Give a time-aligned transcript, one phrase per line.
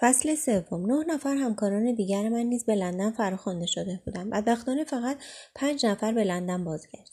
[0.00, 0.92] فصل سوم.
[0.92, 5.16] نه نفر همکاران دیگر من نیز به لندن فراخوانده شده بودند بدبختانه فقط
[5.54, 7.12] پنج نفر به لندن بازگشت.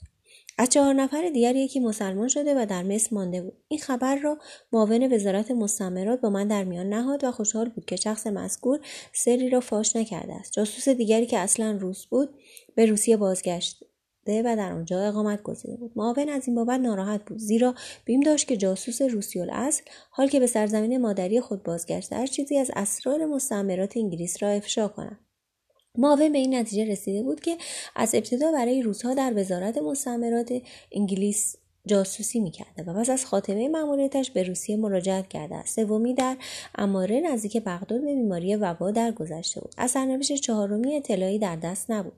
[0.58, 3.54] از چهار نفر دیگر یکی مسلمان شده و در مصر مانده بود.
[3.68, 4.38] این خبر را
[4.74, 8.80] معاون وزارت مستعمرات با من در میان نهاد و خوشحال بود که شخص مذکور
[9.14, 10.52] سری را فاش نکرده است.
[10.52, 12.30] جاسوس دیگری که اصلا روس بود
[12.76, 13.84] به روسیه بازگشت.
[14.30, 15.92] و در آنجا اقامت گزیده بود.
[15.96, 17.38] معاون از این بابت ناراحت بود.
[17.38, 22.28] زیرا بیم داشت که جاسوس روسی الاصل حال که به سرزمین مادری خود بازگشته هر
[22.28, 25.20] چیزی از اسرار مستعمرات انگلیس را افشا کند.
[25.98, 27.58] معاون به این نتیجه رسیده بود که
[27.96, 30.54] از ابتدا برای روزها در وزارت مستعمرات
[30.92, 31.56] انگلیس
[31.88, 35.76] جاسوسی می‌کرده و پس از خاتمه مأموریتش به روسیه مراجعت کرده است.
[35.76, 36.38] سومی در
[36.76, 39.74] اماره نزدیک بغداد به بیماری وبا درگذشته بود.
[39.78, 42.14] از سرنوشت چهارمی اطلاعی در دست نبود.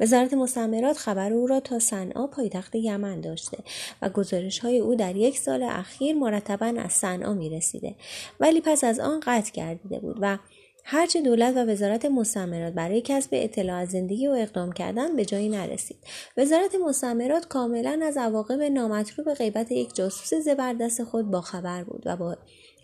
[0.00, 3.58] وزارت مستعمرات خبر او را تا صنعا پایتخت یمن داشته
[4.02, 7.94] و گزارش های او در یک سال اخیر مرتبا از صنعا می رسیده
[8.40, 10.38] ولی پس از آن قطع گردیده بود و
[10.84, 15.48] هرچه دولت و وزارت مستعمرات برای کسب اطلاع از زندگی و اقدام کردن به جایی
[15.48, 15.96] نرسید.
[16.36, 22.36] وزارت مستعمرات کاملا از عواقب نامطلوب غیبت یک جاسوس زبردست خود باخبر بود و با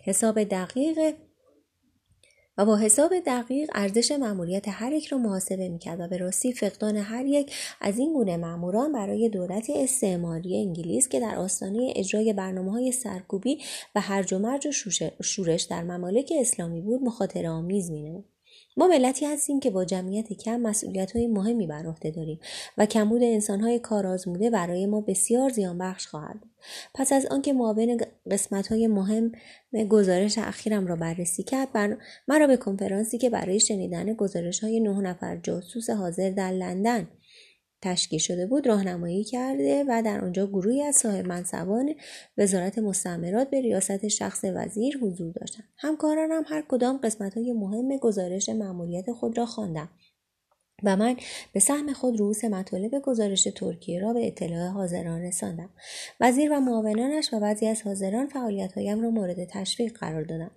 [0.03, 1.15] حساب دقیق
[2.59, 6.97] و با حساب دقیق ارزش مأموریت هر یک را محاسبه می‌کرد و به راستی فقدان
[6.97, 12.71] هر یک از این گونه مأموران برای دولت استعماری انگلیس که در آستانه اجرای برنامه
[12.71, 13.57] های سرکوبی
[13.95, 14.71] و هرج و مرج و
[15.23, 18.25] شورش در ممالک اسلامی بود مخاطره آمیز مینمود.
[18.79, 22.39] ما ملتی هستیم که با جمعیت کم مسئولیت های مهمی بر عهده داریم
[22.77, 26.39] و کمبود انسان های کارآزموده برای ما بسیار زیان بخش خواهد
[26.93, 27.97] پس از آنکه معاون
[28.31, 29.31] قسمت های مهم
[29.89, 35.01] گزارش اخیرم را بررسی کرد بر مرا به کنفرانسی که برای شنیدن گزارش های نه
[35.01, 37.07] نفر جاسوس حاضر در لندن
[37.81, 41.95] تشکیل شده بود راهنمایی کرده و در آنجا گروهی از صاحب منصبان
[42.37, 45.63] وزارت مستعمرات به ریاست شخص وزیر حضور داشتند.
[45.77, 49.89] همکارانم هر کدام قسمت های مهم گزارش مأموریت خود را خواندم
[50.83, 51.15] و من
[51.53, 55.69] به سهم خود رؤوس مطالب گزارش ترکیه را به اطلاع حاضران رساندم.
[56.19, 60.51] وزیر و معاونانش و بعضی از حاضران فعالیتهایم را مورد تشویق قرار دادم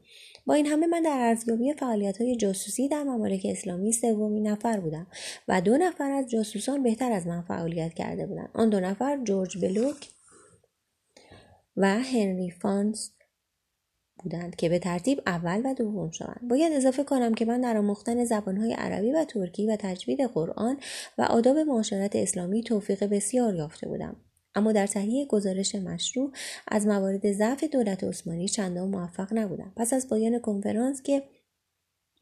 [0.47, 5.07] با این همه من در ارزیابی فعالیت های جاسوسی در ممالک اسلامی سومین نفر بودم
[5.49, 8.51] و دو نفر از جاسوسان بهتر از من فعالیت کرده بودند.
[8.55, 10.09] آن دو نفر جورج بلوک
[11.77, 13.11] و هنری فانس
[14.23, 16.41] بودند که به ترتیب اول و دوم شوند.
[16.51, 20.77] باید اضافه کنم که من در آموختن زبانهای عربی و ترکی و تجوید قرآن
[21.19, 24.17] و آداب معاشرت اسلامی توفیق بسیار یافته بودم.
[24.55, 26.33] اما در تهیه گزارش مشروع
[26.69, 29.73] از موارد ضعف دولت عثمانی چندان موفق نبودم.
[29.77, 31.23] پس از پایان کنفرانس که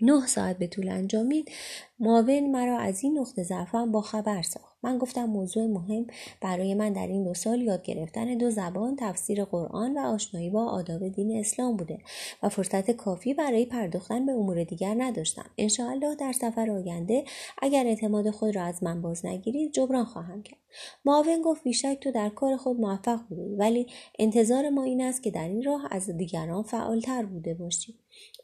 [0.03, 1.51] نه ساعت به طول انجامید
[1.99, 4.70] معاون مرا از این نقطه ضعفم با خبر ساخت.
[4.83, 6.07] من گفتم موضوع مهم
[6.41, 10.67] برای من در این دو سال یاد گرفتن دو زبان تفسیر قرآن و آشنایی با
[10.67, 11.99] آداب دین اسلام بوده
[12.43, 15.51] و فرصت کافی برای پرداختن به امور دیگر نداشتم.
[15.59, 17.25] انشاالله در سفر آینده
[17.63, 20.59] اگر اعتماد خود را از من باز نگیرید جبران خواهم کرد.
[21.05, 23.87] معاون گفت بیشک تو در کار خود موفق بودی ولی
[24.19, 27.95] انتظار ما این است که در این راه از دیگران فعالتر بوده باشی.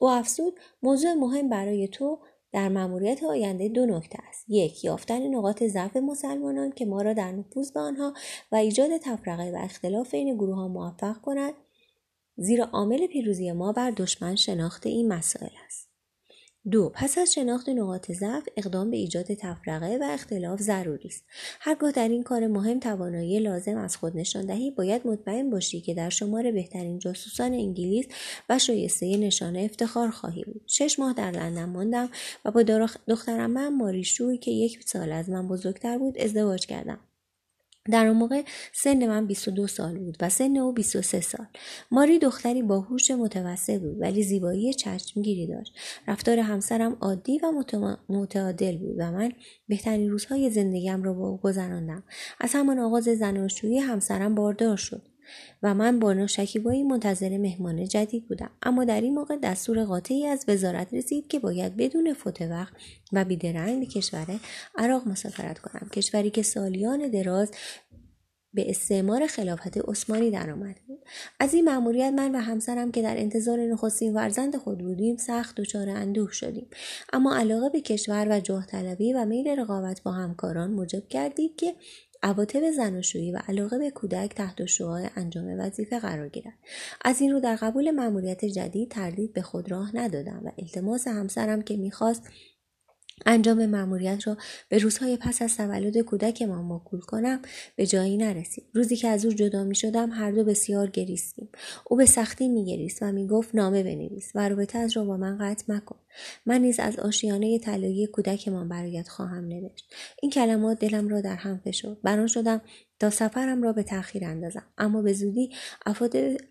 [0.01, 2.19] او افزود موضوع مهم برای تو
[2.53, 4.45] در مأموریت آینده دو نکته است.
[4.49, 8.15] یک یافتن نقاط ضعف مسلمانان که ما را در نفوذ به آنها
[8.53, 11.55] و ایجاد تفرقه و اختلاف بین گروه ها موفق کند
[12.37, 15.86] زیرا عامل پیروزی ما بر دشمن شناخت این مسائل است.
[16.71, 21.25] دو پس از شناخت نقاط ضعف اقدام به ایجاد تفرقه و اختلاف ضروری است.
[21.61, 25.95] هرگاه در این کار مهم توانایی لازم از خود نشان دهی باید مطمئن باشی که
[25.95, 28.07] در شمار بهترین جاسوسان انگلیس
[28.49, 30.63] و شایسته نشانه افتخار خواهی بود.
[30.67, 32.09] شش ماه در لندن ماندم
[32.45, 32.63] و با
[33.09, 36.99] دخترم من ماریشوی که یک سال از من بزرگتر بود ازدواج کردم.
[37.91, 38.43] در آن موقع
[38.73, 41.47] سن من 22 سال بود و سن او 23 سال.
[41.91, 45.73] ماری دختری با هوش متوسط بود ولی زیبایی چشمگیری داشت.
[46.09, 47.53] رفتار همسرم عادی و
[48.09, 49.33] متعادل بود و من
[49.69, 52.03] بهترین روزهای زندگیم را با او گذراندم.
[52.41, 55.16] از همان آغاز زناشویی همسرم باردار شد.
[55.63, 58.51] و من با شکیبایی منتظر مهمان جدید بودم.
[58.63, 62.75] اما در این موقع دستور قاطعی از وزارت رسید که باید بدون فوت وقت
[63.13, 64.41] و بیدرنگ به کشور
[64.77, 65.89] عراق مسافرت کنم.
[65.89, 67.51] کشوری که سالیان دراز
[68.57, 71.05] به استعمار خلافت عثمانی درآمده بود
[71.41, 75.89] از این مأموریت من و همسرم که در انتظار نخستین فرزند خود بودیم سخت دچار
[75.89, 76.69] اندوه شدیم.
[77.13, 81.75] اما علاقه به کشور و جاه طلبی و میل رقابت با همکاران موجب کردید که
[82.27, 86.59] عواطف زناشویی و علاقه به کودک تحت شعاع انجام وظیفه قرار گیرد.
[87.05, 91.63] از این رو در قبول مأموریت جدید تردید به خود راه ندادم و التماس همسرم
[91.63, 92.23] که می‌خواست
[93.27, 94.37] انجام مأموریت را
[94.69, 97.43] به روزهای پس از تولد کودکمان موکول کنم
[97.77, 101.49] به جایی نرسید روزی که از او جدا می شدم هر دو بسیار گریستیم.
[101.85, 105.39] او به سختی می گریست و می گفت نامه بنویس و رابطه را با من
[105.39, 105.97] قطع مکن.
[106.47, 109.95] من نیز از آشیانه طلایی کودکمان برایت خواهم نوشت.
[110.23, 112.03] این کلمات دلم را در هم فشرد.
[112.03, 112.61] بران شدم
[113.01, 114.67] تا سفرم را به تأخیر اندازم.
[114.79, 115.51] اما به زودی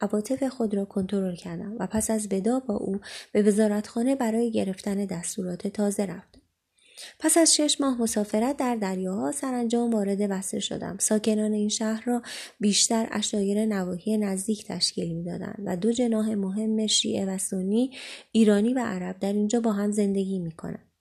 [0.02, 3.00] عواطف خود را کنترل کردم و پس از ودا با او
[3.32, 6.35] به وزارتخانه برای گرفتن دستورات تازه رفتم.
[7.20, 10.98] پس از شش ماه مسافرت در دریاها سرانجام وارد وسر شدم.
[11.00, 12.22] ساکنان این شهر را
[12.60, 17.92] بیشتر اشایر نواحی نزدیک تشکیل می‌دادند و دو جناح مهم شیعه و سنی
[18.32, 20.95] ایرانی و عرب در اینجا با هم زندگی می‌کنند.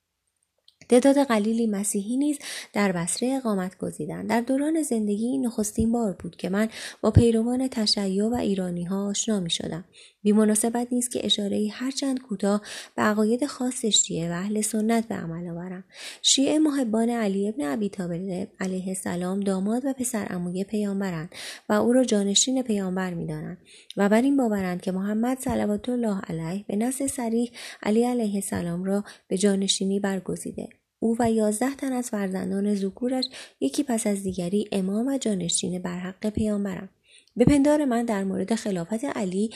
[0.88, 2.38] تعداد قلیلی مسیحی نیز
[2.72, 4.28] در بصره اقامت گزیدند.
[4.28, 6.68] در دوران زندگی نخستین بار بود که من
[7.00, 9.84] با پیروان تشیع و ایرانی ها آشنا می شدم
[10.22, 12.62] بی مناسبت نیست که اشاره هرچند کوتاه
[12.96, 15.84] به عقاید خاص شیعه و اهل سنت به عمل آورم.
[16.22, 21.34] شیعه محبان علی ابن ابی طالب علیه السلام داماد و پسر عموی پیامبرند
[21.68, 23.58] و او را جانشین پیامبر می‌دانند
[23.96, 27.50] و بر این باورند که محمد صلوات الله علیه به نص سریح
[27.82, 30.68] علی علیه السلام را به جانشینی برگزیده.
[31.04, 33.24] او و یازده تن از فرزندان زکورش
[33.60, 36.88] یکی پس از دیگری امام و جانشین بر حق پیامبرم.
[37.36, 39.50] به پندار من در مورد خلافت علی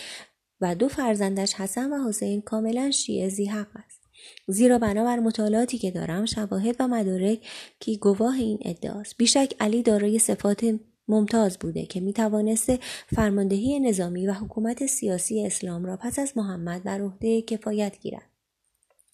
[0.61, 4.01] و دو فرزندش حسن و حسین کاملا شیعه زی حق است.
[4.47, 7.39] زیرا بنابر مطالعاتی که دارم شواهد و مدارک
[7.81, 10.75] که گواه این ادعاست بیشک علی دارای صفات
[11.09, 16.83] ممتاز بوده که می توانسته فرماندهی نظامی و حکومت سیاسی اسلام را پس از محمد
[16.83, 18.38] بر عهده کفایت گیرد.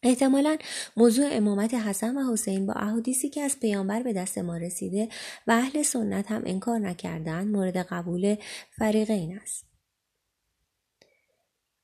[0.04, 0.56] احتمالا
[0.96, 5.08] موضوع امامت حسن و حسین با احادیثی که از پیامبر به دست ما رسیده
[5.46, 8.36] و اهل سنت هم انکار نکردند مورد قبول
[8.78, 9.66] فریقین است.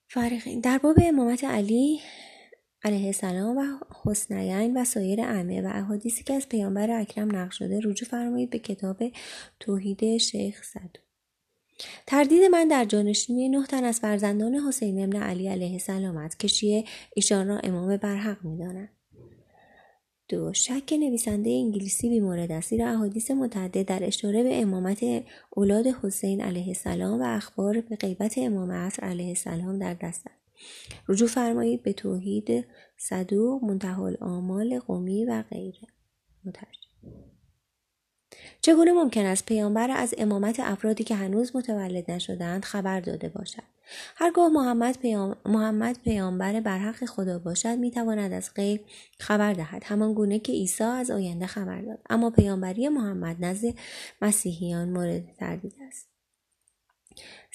[0.09, 2.01] فریقین در باب امامت علی
[2.85, 3.65] علیه السلام و
[4.05, 8.59] حسنین و سایر ائمه و احادیثی که از پیامبر اکرم نقل شده رجوع فرمایید به
[8.59, 9.03] کتاب
[9.61, 11.10] توحید شیخ صدو
[12.07, 16.49] تردید من در جانشینی نه تن از فرزندان حسین ابن علی علیه السلام است که
[16.49, 16.85] شیعه
[17.15, 18.89] ایشان را امام برحق می‌دانند.
[20.29, 25.05] دو شک نویسنده انگلیسی بیمورد است زیرا احادیث متعدد در اشاره به امامت
[25.51, 30.41] اولاد حسین علیه السلام و اخبار به غیبت امام عصر علیه السلام در دست است.
[31.09, 32.65] رجوع فرمایید به توحید
[32.99, 35.89] صدوق منتها الآمال قومی و غیره.
[36.45, 36.81] مترجم.
[38.61, 43.63] چگونه ممکن است پیامبر از امامت افرادی که هنوز متولد نشدهاند خبر داده باشد؟
[44.17, 45.37] هرگاه محمد, پیام...
[45.47, 48.81] محمد پیامبر برحق خدا باشد می‌تواند از غیب
[49.19, 49.83] خبر دهد.
[49.85, 51.99] همان گونه که عیسی از آینده خبر داد.
[52.11, 53.75] اما پیامبری محمد نزد
[54.23, 56.11] مسیحیان مورد تردید است.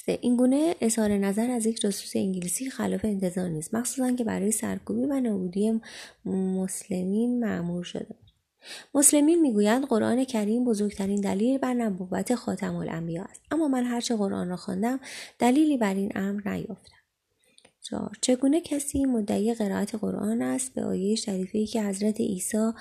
[0.07, 5.05] این گونه اظهار نظر از یک جاسوس انگلیسی خلاف انتظار نیست مخصوصا که برای سرکوبی
[5.05, 5.81] و نابودی
[6.25, 8.15] مسلمین معمور شده
[8.93, 13.41] مسلمین می‌گویند قرآن کریم بزرگترین دلیل بر نبوت خاتم الانبیا است.
[13.51, 14.99] اما من هرچه قرآن را خواندم
[15.39, 16.95] دلیلی بر این امر نیافتم.
[17.81, 22.71] چهار چگونه کسی مدعی قرائت قرآن است؟ به آیه شریفه که حضرت عیسی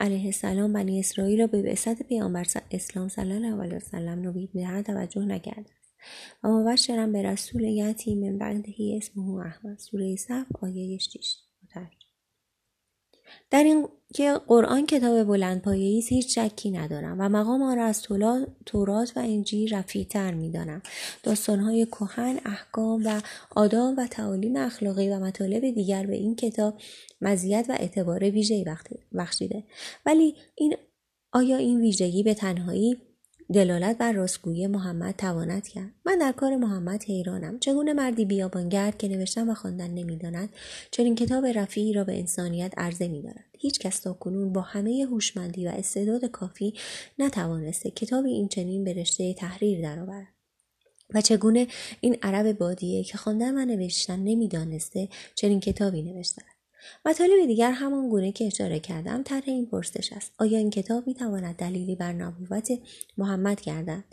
[0.00, 4.86] علیه السلام بنی اسرائیل را به بعثت پیامبر اسلام صلی الله علیه وسلم نوید می‌دهد
[4.86, 5.94] توجه نکرده است.
[6.44, 9.78] و مبشرا به رسول یتی من بعدهی اسمه احمد.
[9.78, 11.36] سوره صف آیه 6
[13.50, 18.02] در این که قرآن کتاب بلند پایه هیچ شکی ندارم و مقام آن را از
[18.66, 20.82] تورات و انجیل رفیعتر می‌دانم
[21.22, 23.20] داستانهای کهن احکام و
[23.56, 26.74] آداب و تعالیم اخلاقی و مطالب دیگر به این کتاب
[27.20, 28.64] مزیت و اعتبار ویژه‌ای
[29.18, 29.64] بخشیده.
[30.06, 30.76] ولی این
[31.32, 32.96] آیا این ویژگی به تنهایی
[33.52, 35.90] دلالت بر راستگویی محمد تواند کرد.
[36.04, 37.58] من در کار محمد حیرانم.
[37.58, 40.48] چگونه مردی بیابانگرد که نوشتن و خواندن نمی‌داند
[40.90, 43.44] چنین کتاب رفیعی را به انسانیت عرضه میدارد.
[43.58, 46.74] هیچ کس تا کنون با همه هوشمندی و استعداد کافی
[47.18, 50.28] نتوانسته کتابی این چنین به رشته تحریر درآورد.
[51.14, 51.66] و چگونه
[52.00, 56.42] این عرب بادیه که خواندن و نوشتن نمی‌دانسته چنین کتابی نوشته
[57.06, 60.32] مطالب دیگر همان گونه که اشاره کردم طرح این پرسش است.
[60.38, 62.68] آیا این کتاب می‌تواند دلیلی بر نبوت
[63.18, 64.04] محمد گردد؟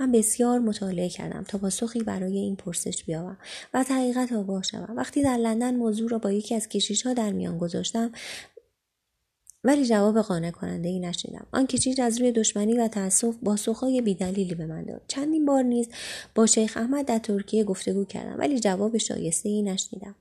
[0.00, 3.38] من بسیار مطالعه کردم تا پاسخی برای این پرسش بیابم
[3.74, 4.94] و حقیقت آگاه شوم.
[4.96, 8.12] وقتی در لندن موضوع را با یکی از کشیشها در میان گذاشتم
[9.64, 14.54] ولی جواب قانع کننده ای نشنیدم آن کشیش از روی دشمنی و تاسف پاسخهای بیدلیلی
[14.54, 15.02] به من داد.
[15.08, 15.88] چندین بار نیز
[16.34, 20.14] با شیخ احمد در ترکیه گفتگو کردم ولی جواب شایسته ای نشنیدم.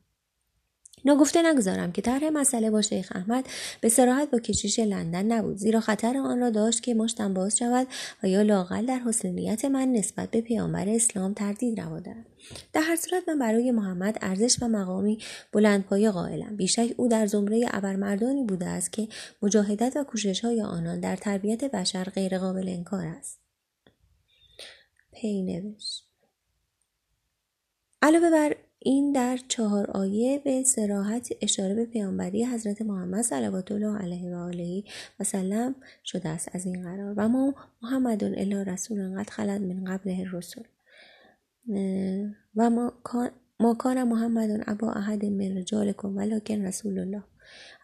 [1.08, 3.46] ناگفته نگذارم که طرح مسئله با شیخ احمد
[3.82, 7.88] به سراحت با کشیش لندن نبود زیرا خطر آن را داشت که مشتم باز شود
[8.24, 12.26] و یا لاقل در حسن نیت من نسبت به پیامبر اسلام تردید روا دارم
[12.74, 15.20] در هر صورت من برای محمد ارزش و مقامی
[15.52, 16.56] بلندپایه قائلم.
[16.56, 19.08] بیشک او در زمره ابرمردانی بوده است که
[19.42, 23.40] مجاهدت و کوشش های آنان در تربیت بشر غیرقابل انکار است.
[25.14, 26.02] پینوش
[28.02, 33.98] علاوه بر این در چهار آیه به سراحت اشاره به پیامبری حضرت محمد صلوات الله
[33.98, 34.84] علیه و آله
[35.20, 37.14] و سلم شده است از این قرار.
[37.18, 40.64] و ما محمد الا رسول قد خلد من قبله الرسل.
[42.56, 42.70] و
[43.60, 47.24] ما کان محمد ابا احد من رجالکم ولکن رسول الله.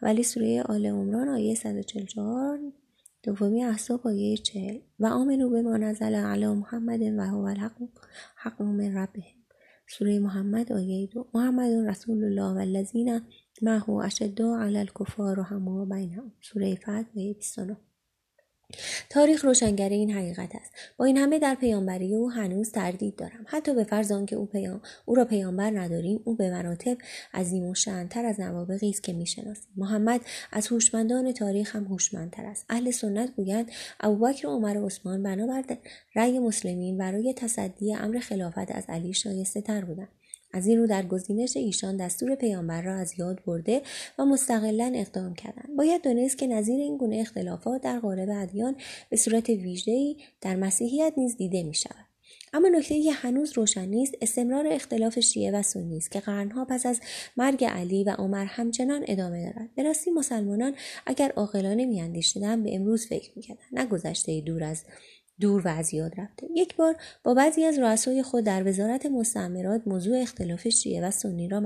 [0.01, 2.59] ولی سوره آل عمران آیه 144
[3.23, 7.77] دومی احساب آیه 40 و آمنو به ما نزل علی محمد و هو الحق
[8.35, 9.42] حق من ربهم
[9.97, 11.27] سوره محمد آیه دو.
[11.33, 13.21] محمد رسول الله و الذین
[13.62, 16.31] معه اشداء علی الکفار و همه بینهم.
[16.41, 17.77] سوره فتح آیه 29
[19.09, 20.71] تاریخ روشنگر این حقیقت است.
[20.97, 23.45] با این همه در پیامبری او هنوز تردید دارم.
[23.45, 24.81] حتی به فرض آنکه او, پیام...
[25.05, 26.97] او را پیامبر نداریم او به مراتب
[27.33, 29.69] عظیم و شنتر از نوابقی است که می‌شناسیم.
[29.77, 32.65] محمد از هوشمندان تاریخ هم هوشمندتر است.
[32.69, 35.63] اهل سنت گویند ابوبکر و عمر و عثمان بنابر
[36.15, 40.07] رأی مسلمین برای تصدی امر خلافت از علی شایسته تر بودند.
[40.53, 43.81] از این رو در گزینش ایشان دستور پیامبر را از یاد برده
[44.19, 45.75] و مستقلا اقدام کردند.
[45.77, 48.75] باید دانست که نظیر این گونه اختلافات در قالب ادیان
[49.10, 52.05] به صورت ویژه‌ای در مسیحیت نیز دیده می شود.
[52.53, 56.86] اما نکته که هنوز روشن نیست استمرار اختلاف شیعه و سنی است که قرنها پس
[56.86, 57.01] از
[57.38, 59.69] مرگ علی و عمر همچنان ادامه دارد.
[59.75, 63.67] به راستی مسلمانان اگر عاقلانه میاندیشیدند به امروز فکر می‌کردند.
[63.72, 64.83] نه گذشته دور از
[65.43, 66.47] دور و از یاد رفته.
[66.55, 71.47] یک بار با بعضی از رؤسای خود در وزارت مستعمرات موضوع اختلاف شیعه و سنی
[71.47, 71.59] را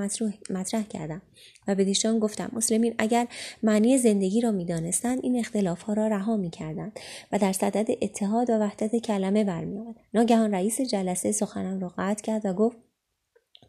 [0.49, 1.21] مطرح کردم
[1.67, 3.27] و به دیشان گفتم مسلمین اگر
[3.63, 6.99] معنی زندگی را می‌دانستند این اختلاف ها را رها می‌کردند
[7.31, 12.45] و در صدد اتحاد و وحدت کلمه برمیآمدند ناگهان رئیس جلسه سخنم را قطع کرد
[12.45, 12.77] و گفت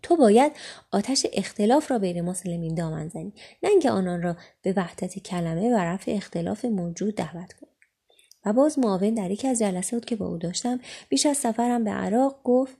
[0.02, 0.52] تو باید
[0.92, 5.78] آتش اختلاف را بین مسلمین دامن زنی نه اینکه آنان را به وحدت کلمه و
[5.78, 7.67] رفع اختلاف موجود دعوت کنی.
[8.44, 10.80] و باز معاون در یکی از جلسات که با او داشتم.
[11.08, 12.76] بیش از سفرم به عراق گفت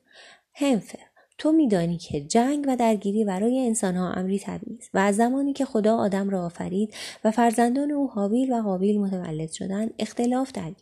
[0.54, 0.98] هنفر
[1.38, 5.64] تو میدانی که جنگ و درگیری برای انسانها امری طبیعی است و از زمانی که
[5.64, 10.72] خدا آدم را آفرید و فرزندان او حابیل و قابیل متولد شدند اختلاف در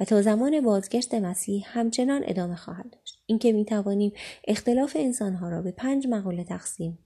[0.00, 3.22] و تا زمان بازگشت مسیح همچنان ادامه خواهد داشت.
[3.26, 4.12] اینکه می توانیم
[4.48, 6.98] اختلاف انسانها را به پنج مقوله تقسیم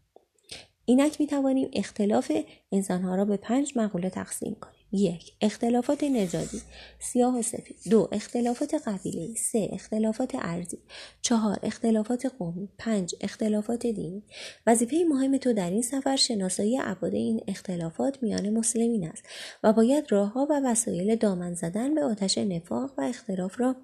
[0.84, 2.32] اینک می توانیم اختلاف
[2.72, 4.79] انسانها را به پنج مقوله تقسیم کنیم.
[4.92, 6.60] یک اختلافات نژادی
[6.98, 7.76] سیاه و سفید.
[7.90, 10.78] دو اختلافات قبیله سه اختلافات ارزی
[11.22, 12.68] چهار اختلافات قومی.
[12.78, 14.22] پنج اختلافات دینی.
[14.66, 19.22] وظیفه مهم تو در این سفر شناسایی ابعاد این اختلافات میان مسلمین است
[19.62, 23.76] و باید راهها و وسایل دامن زدن به آتش نفاق و اختلاف را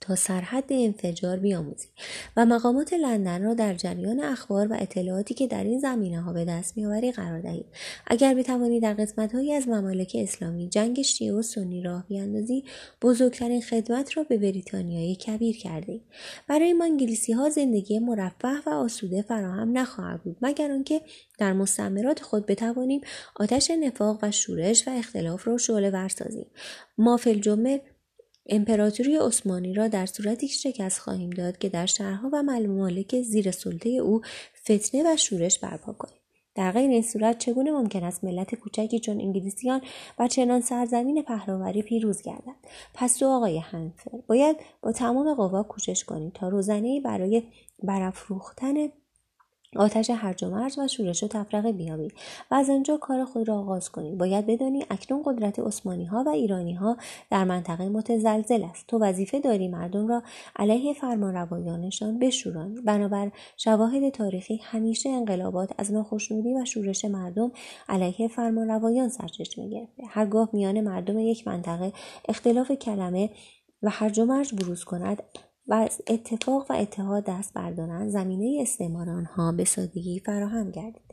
[0.00, 1.88] تا سرحد انفجار بیاموزی
[2.36, 6.44] و مقامات لندن را در جریان اخبار و اطلاعاتی که در این زمینه ها به
[6.44, 7.66] دست میآوری قرار دهید.
[8.06, 12.64] اگر بتوانی در قسمت هایی از ممالک اسلامی جنگ شیعه و سنی راه بیاندازی
[13.02, 16.00] بزرگترین خدمت را به بریتانیای کبیر کرده
[16.48, 21.00] برای ما انگلیسی ها زندگی مرفه و آسوده فراهم نخواهد بود مگر آنکه
[21.38, 23.00] در مستعمرات خود بتوانیم
[23.36, 26.46] آتش نفاق و شورش و اختلاف را شعله ور سازیم.
[26.98, 27.40] ما فی
[28.48, 33.88] امپراتوری عثمانی را در صورتی شکست خواهیم داد که در شهرها و ممالک زیر سلطه
[33.88, 34.20] او
[34.64, 36.18] فتنه و شورش برپا کنیم.
[36.54, 39.80] در غیر این صورت چگونه ممکن است ملت کوچکی چون انگلیسیان
[40.18, 42.56] و چنان سرزمین پهلاوری پیروز گردد؟
[42.94, 47.42] پس تو آقای هنفر باید با تمام قوا کوشش کنید تا روزنهای برای
[47.82, 48.74] برافروختن
[49.76, 52.12] آتش هرج و مرج و شورش و تفرقه بیابید
[52.50, 56.28] و از آنجا کار خود را آغاز کنید باید بدانی اکنون قدرت عثمانی ها و
[56.28, 56.96] ایرانی ها
[57.30, 58.86] در منطقه متزلزل است.
[58.86, 60.22] تو وظیفه داری مردم را
[60.56, 62.80] علیه فرمانروایانشان بشورانی.
[62.80, 67.52] بنابر شواهد تاریخی همیشه انقلابات از ناخشنودی و شورش مردم
[67.88, 70.02] علیه فرمانروایان سرچشمه گرفته.
[70.08, 71.92] هرگاه میان مردم یک منطقه
[72.28, 73.30] اختلاف کلمه
[73.82, 75.22] و هرج و مرج بروز کند
[75.68, 81.07] و از اتفاق و اتحاد دست بردارند زمینه استعمار آنها به سادگی فراهم گردید.